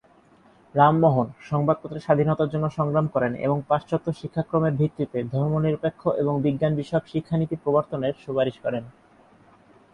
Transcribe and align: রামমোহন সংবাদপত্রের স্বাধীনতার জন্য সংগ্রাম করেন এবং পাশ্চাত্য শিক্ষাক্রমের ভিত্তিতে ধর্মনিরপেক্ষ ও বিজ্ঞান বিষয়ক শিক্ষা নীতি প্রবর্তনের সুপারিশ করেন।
রামমোহন 0.75 1.27
সংবাদপত্রের 1.49 2.05
স্বাধীনতার 2.05 2.51
জন্য 2.53 2.65
সংগ্রাম 2.69 3.07
করেন 3.07 3.31
এবং 3.45 3.57
পাশ্চাত্য 3.69 4.07
শিক্ষাক্রমের 4.19 4.77
ভিত্তিতে 4.79 5.17
ধর্মনিরপেক্ষ 5.33 6.01
ও 6.21 6.33
বিজ্ঞান 6.45 6.73
বিষয়ক 6.75 7.05
শিক্ষা 7.07 7.35
নীতি 7.37 7.55
প্রবর্তনের 7.63 8.13
সুপারিশ 8.23 8.55
করেন। 8.65 8.83